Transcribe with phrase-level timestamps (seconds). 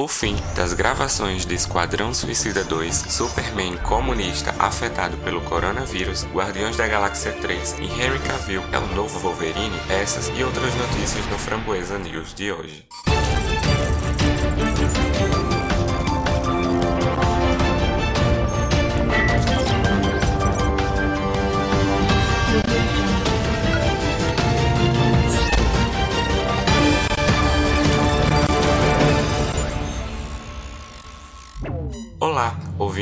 [0.00, 6.88] O fim das gravações de Esquadrão Suicida 2, Superman comunista afetado pelo coronavírus, Guardiões da
[6.88, 11.98] Galáxia 3 e Henry Cavill é o novo Wolverine, essas e outras notícias no Framboesa
[11.98, 12.86] News de hoje.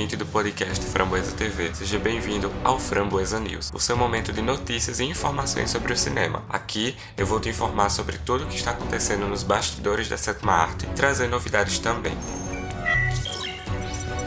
[0.08, 1.74] Ouvinte do podcast Framboesa TV.
[1.74, 6.42] Seja bem-vindo ao Framboesa News, o seu momento de notícias e informações sobre o cinema.
[6.48, 10.52] Aqui eu vou te informar sobre tudo o que está acontecendo nos bastidores da sétima
[10.52, 12.16] arte trazer novidades também.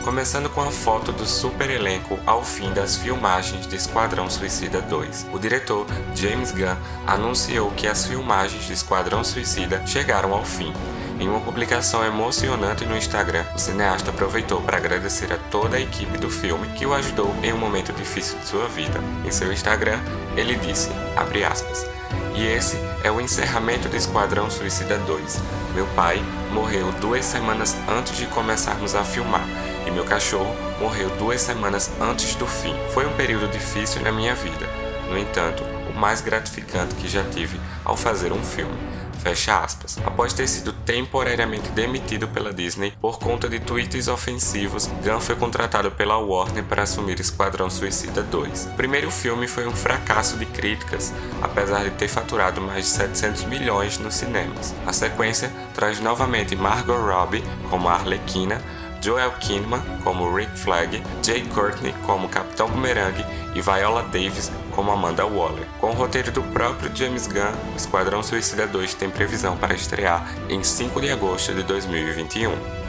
[0.04, 5.30] Começando com a foto do super elenco ao fim das filmagens de Esquadrão Suicida 2.
[5.34, 6.78] O diretor, James Gunn,
[7.08, 10.74] anunciou que as filmagens de Esquadrão Suicida chegaram ao fim
[11.22, 16.18] em uma publicação emocionante no Instagram, o cineasta aproveitou para agradecer a toda a equipe
[16.18, 19.00] do filme que o ajudou em um momento difícil de sua vida.
[19.24, 20.00] Em seu Instagram,
[20.36, 21.86] ele disse, aspas,
[22.34, 25.40] e esse é o encerramento do Esquadrão Suicida 2.
[25.76, 26.20] Meu pai
[26.52, 29.46] morreu duas semanas antes de começarmos a filmar
[29.86, 32.74] e meu cachorro morreu duas semanas antes do fim.
[32.96, 34.68] Foi um período difícil na minha vida.
[35.08, 38.91] No entanto, o mais gratificante que já tive ao fazer um filme.
[39.22, 40.00] Fecha aspas.
[40.04, 45.92] Após ter sido temporariamente demitido pela Disney por conta de tweets ofensivos, Gunn foi contratado
[45.92, 48.66] pela Warner para assumir Esquadrão Suicida 2.
[48.66, 53.44] O primeiro filme foi um fracasso de críticas, apesar de ter faturado mais de 700
[53.44, 54.74] milhões nos cinemas.
[54.88, 58.60] A sequência traz novamente Margot Robbie como Arlequina,
[59.02, 65.26] Joel Kinnaman como Rick Flag, Jay Courtney como Capitão Boomerang e Viola Davis como Amanda
[65.26, 65.66] Waller.
[65.80, 70.64] Com o roteiro do próprio James Gunn, Esquadrão Suicida 2 tem previsão para estrear em
[70.64, 72.81] 5 de agosto de 2021.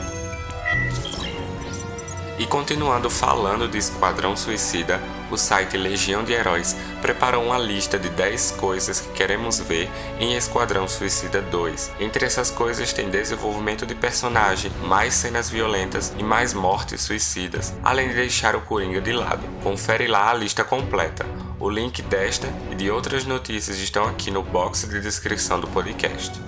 [2.39, 8.09] E continuando falando de Esquadrão Suicida, o site Legião de Heróis preparou uma lista de
[8.09, 11.93] 10 coisas que queremos ver em Esquadrão Suicida 2.
[12.01, 18.09] Entre essas coisas tem desenvolvimento de personagem, mais cenas violentas e mais mortes suicidas, além
[18.09, 19.47] de deixar o Coringa de lado.
[19.63, 21.27] Confere lá a lista completa.
[21.61, 26.41] O link desta e de outras notícias estão aqui no box de descrição do podcast.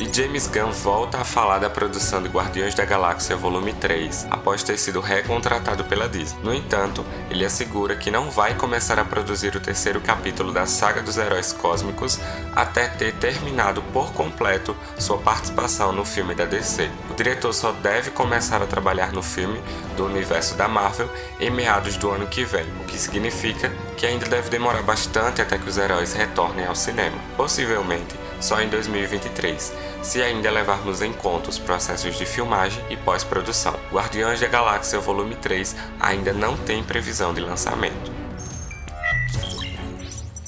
[0.00, 4.62] E James Gunn volta a falar da produção de Guardiões da Galáxia Volume 3, após
[4.62, 6.40] ter sido recontratado pela Disney.
[6.42, 11.02] No entanto, ele assegura que não vai começar a produzir o terceiro capítulo da saga
[11.02, 12.18] dos heróis cósmicos
[12.56, 16.90] até ter terminado por completo sua participação no filme da DC.
[17.10, 19.60] O diretor só deve começar a trabalhar no filme
[19.98, 24.26] do universo da Marvel em meados do ano que vem, o que significa que ainda
[24.26, 27.18] deve demorar bastante até que os heróis retornem ao cinema.
[27.36, 33.78] Possivelmente, só em 2023, se ainda levarmos em conta os processos de filmagem e pós-produção.
[33.92, 38.10] Guardiões da Galáxia Volume 3 ainda não tem previsão de lançamento.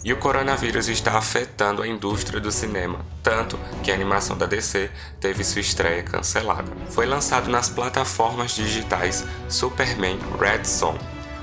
[0.05, 4.91] E o coronavírus está afetando a indústria do cinema, tanto que a animação da DC
[5.21, 6.73] teve sua estreia cancelada.
[6.91, 10.99] Foi lançado nas plataformas digitais Superman Red Son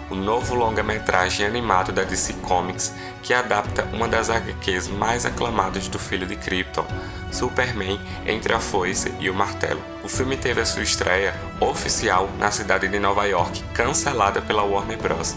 [0.09, 5.99] o novo longa-metragem animado da DC Comics que adapta uma das HQs mais aclamadas do
[5.99, 6.85] filho de Krypton,
[7.31, 9.81] Superman entre a foice e o martelo.
[10.03, 14.97] O filme teve a sua estreia oficial na cidade de Nova York, cancelada pela Warner
[14.97, 15.35] Bros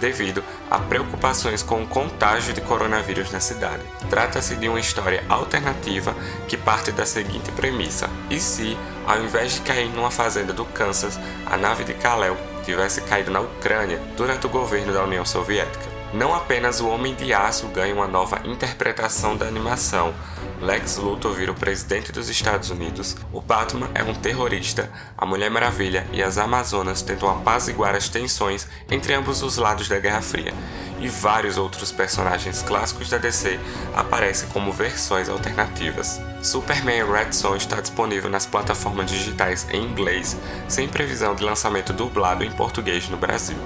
[0.00, 3.82] devido a preocupações com o contágio de coronavírus na cidade.
[4.08, 6.14] Trata-se de uma história alternativa
[6.48, 8.76] que parte da seguinte premissa: e se,
[9.06, 13.40] ao invés de cair numa fazenda do Kansas, a nave de Kal-El tivesse caído na
[13.40, 15.94] Ucrânia durante o governo da União Soviética?
[16.14, 20.14] Não apenas o Homem de Aço ganha uma nova interpretação da animação,
[20.60, 25.50] Lex Luthor vira o presidente dos Estados Unidos, o Batman é um terrorista, a Mulher
[25.50, 30.54] Maravilha e as Amazonas tentam apaziguar as tensões entre ambos os lados da Guerra Fria,
[31.00, 33.58] e vários outros personagens clássicos da DC
[33.94, 36.20] aparecem como versões alternativas.
[36.42, 40.36] Superman Red Son está disponível nas plataformas digitais em inglês,
[40.68, 43.58] sem previsão de lançamento dublado em português no Brasil.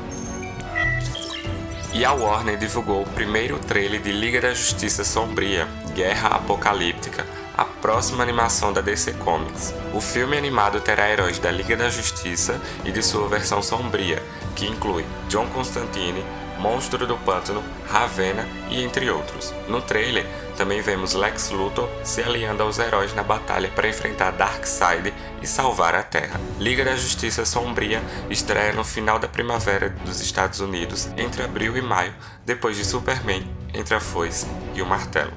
[1.93, 7.27] E a Warner divulgou o primeiro trailer de Liga da Justiça Sombria, Guerra Apocalíptica,
[7.57, 9.75] a próxima animação da DC Comics.
[9.95, 14.23] O filme animado terá heróis da Liga da Justiça e de sua versão sombria,
[14.55, 16.23] que inclui John Constantine,
[16.59, 19.55] Monstro do Pântano, Ravenna e entre outros.
[19.69, 20.27] No trailer,
[20.57, 25.95] também vemos Lex Luthor se aliando aos heróis na batalha para enfrentar Darkseid e salvar
[25.95, 26.41] a Terra.
[26.59, 31.83] Liga da Justiça Sombria estreia no final da primavera dos Estados Unidos, entre abril e
[31.83, 32.13] maio,
[32.45, 35.33] depois de Superman, entre a foice e o martelo.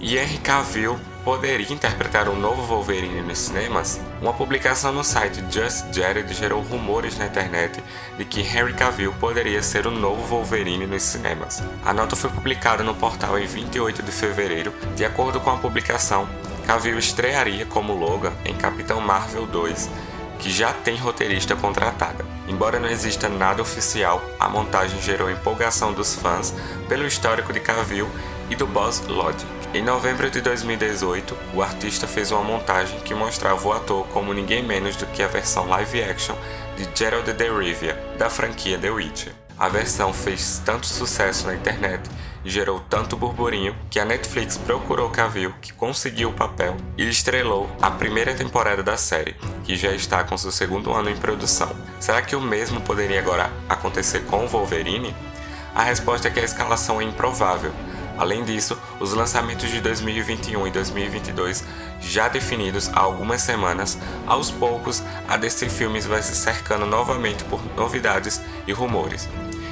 [0.00, 5.86] E Henry Cavill poderia interpretar um novo Wolverine nos cinemas, uma publicação no site Just
[5.90, 7.82] Jared gerou rumores na internet
[8.18, 11.62] de que Henry Cavill poderia ser o novo Wolverine nos cinemas.
[11.82, 14.74] A nota foi publicada no portal em 28 de fevereiro.
[14.94, 16.28] De acordo com a publicação,
[16.66, 19.88] Cavill estrearia como Logan em Capitão Marvel 2
[20.38, 22.22] que já tem roteirista contratada.
[22.46, 26.52] Embora não exista nada oficial, a montagem gerou empolgação dos fãs
[26.86, 28.10] pelo histórico de Cavill
[28.50, 29.63] e do Buzz Logic.
[29.74, 34.62] Em novembro de 2018, o artista fez uma montagem que mostrava o ator como ninguém
[34.62, 36.36] menos do que a versão live action
[36.76, 39.32] de Gerald de Rivia, da franquia The Witcher.
[39.58, 42.08] A versão fez tanto sucesso na internet
[42.44, 47.68] e gerou tanto burburinho que a Netflix procurou Cavill, que conseguiu o papel e estrelou
[47.82, 49.34] a primeira temporada da série,
[49.64, 51.74] que já está com seu segundo ano em produção.
[51.98, 55.12] Será que o mesmo poderia agora acontecer com o Wolverine?
[55.74, 57.72] A resposta é que a escalação é improvável.
[58.16, 61.64] Além disso, os lançamentos de 2021 e 2022
[62.00, 67.60] já definidos há algumas semanas, aos poucos a DC Filmes vai se cercando novamente por
[67.76, 69.28] novidades e rumores.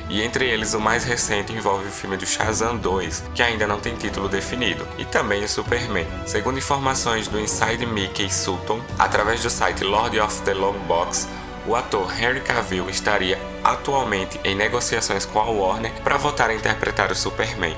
[0.09, 3.81] E entre eles o mais recente envolve o filme do Shazam 2, que ainda não
[3.81, 6.07] tem título definido, e também o Superman.
[6.27, 11.27] Segundo informações do Inside Mickey Sutton, através do site Lord of the Long Box,
[11.67, 17.11] o ator Henry Cavill estaria atualmente em negociações com a Warner para voltar a interpretar
[17.11, 17.77] o Superman.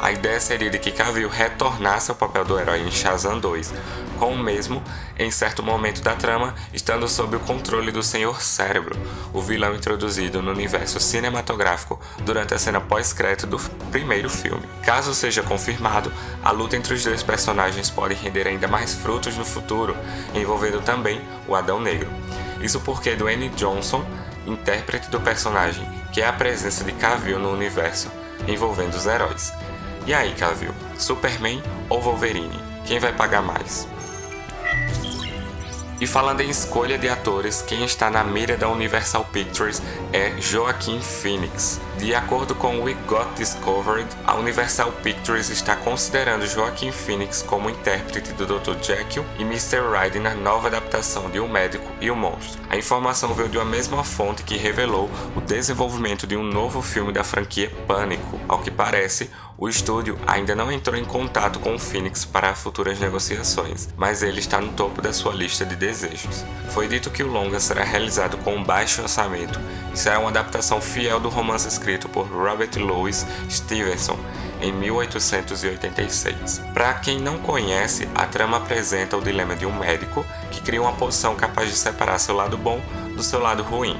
[0.00, 3.74] A ideia seria de que Cavill retornasse ao papel do herói em Shazam 2,
[4.16, 4.80] com o mesmo,
[5.18, 8.96] em certo momento da trama, estando sob o controle do Senhor Cérebro,
[9.32, 13.58] o vilão introduzido no universo cinematográfico durante a cena pós-crédito do
[13.90, 14.62] primeiro filme.
[14.84, 16.12] Caso seja confirmado,
[16.44, 19.96] a luta entre os dois personagens pode render ainda mais frutos no futuro,
[20.32, 22.08] envolvendo também o Adão Negro.
[22.60, 24.04] Isso porque Dwayne Johnson,
[24.46, 28.08] intérprete do personagem, que é a presença de Cavill no universo
[28.46, 29.52] envolvendo os heróis.
[30.08, 32.58] E aí, Cavill, Superman ou Wolverine?
[32.86, 33.86] Quem vai pagar mais?
[36.00, 39.82] E falando em escolha de atores, quem está na mira da Universal Pictures
[40.14, 41.78] é Joaquim Phoenix.
[41.98, 48.32] De acordo com We Got Discovered, a Universal Pictures está considerando Joaquim Phoenix como intérprete
[48.32, 48.82] do Dr.
[48.82, 49.80] Jekyll e Mr.
[49.92, 52.62] Hyde na nova adaptação de O Médico e o Monstro.
[52.70, 57.12] A informação veio de uma mesma fonte que revelou o desenvolvimento de um novo filme
[57.12, 58.40] da franquia Pânico.
[58.48, 59.28] Ao que parece,
[59.60, 64.38] o estúdio ainda não entrou em contato com o Phoenix para futuras negociações, mas ele
[64.38, 66.44] está no topo da sua lista de desejos.
[66.70, 69.60] Foi dito que o longa será realizado com um baixo orçamento
[69.92, 74.18] e será uma adaptação fiel do romance escrito por Robert Louis Stevenson
[74.60, 76.62] em 1886.
[76.72, 80.92] Para quem não conhece, a trama apresenta o dilema de um médico que cria uma
[80.92, 82.80] poção capaz de separar seu lado bom
[83.14, 83.98] do seu lado ruim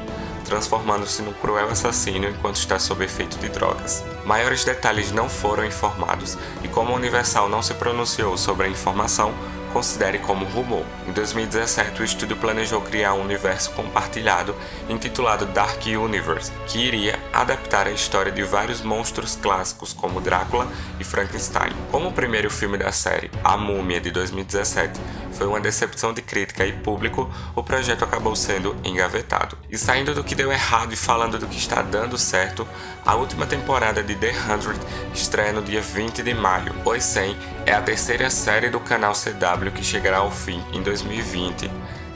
[0.49, 4.03] transformando-se num cruel assassino enquanto está sob efeito de drogas.
[4.25, 9.35] Maiores detalhes não foram informados e, como a Universal não se pronunciou sobre a informação,
[9.73, 10.85] considere como rumor.
[11.07, 14.55] Em 2017, o estúdio planejou criar um universo compartilhado
[14.89, 20.67] intitulado Dark Universe, que iria adaptar a história de vários monstros clássicos como Drácula
[20.99, 21.73] e Frankenstein.
[21.91, 25.01] Como o primeiro filme da série, A Múmia de 2017,
[25.39, 29.57] foi uma decepção de crítica e público, o projeto acabou sendo engavetado.
[29.71, 32.67] E saindo do que deu errado e falando do que está dando certo,
[33.07, 34.81] a última temporada de The Hundred
[35.15, 36.75] estreia no dia 20 de maio.
[36.85, 41.71] Os 100 é a terceira série do canal CW que chegará ao fim em 2020.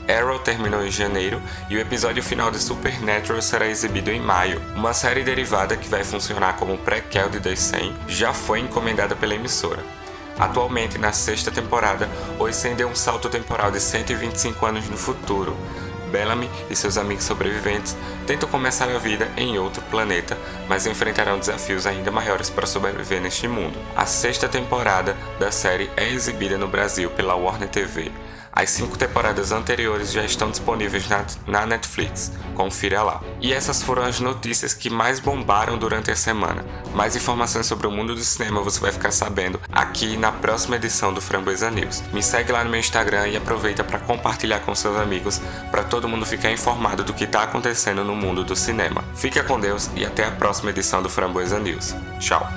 [0.05, 4.61] Arrow terminou em janeiro e o episódio final de Supernatural será exibido em maio.
[4.75, 9.33] Uma série derivada que vai funcionar como prequel de The 100 já foi encomendada pela
[9.33, 9.81] emissora.
[10.37, 12.09] Atualmente, na sexta temporada,
[12.39, 15.55] Oisen deu um salto temporal de 125 anos no futuro.
[16.11, 17.97] Bellamy e seus amigos sobreviventes
[18.27, 20.37] tentam começar a vida em outro planeta,
[20.69, 23.79] mas enfrentarão desafios ainda maiores para sobreviver neste mundo.
[23.95, 28.11] A sexta temporada da série é exibida no Brasil pela Warner TV.
[28.55, 33.19] As cinco temporadas anteriores já estão disponíveis na, na, Netflix, confira lá.
[33.41, 36.63] E essas foram as notícias que mais bombaram durante a semana.
[36.93, 41.11] Mais informações sobre o mundo do cinema você vai ficar sabendo aqui na próxima edição
[41.11, 42.03] do Framboesa News.
[42.13, 45.41] Me segue lá no meu Instagram e aproveita para compartilhar com seus amigos
[45.71, 49.03] para todo mundo ficar informado do que está acontecendo no mundo do cinema.
[49.15, 51.95] Fica com Deus e até a próxima edição do Framboesa News.
[52.19, 52.47] Tchau!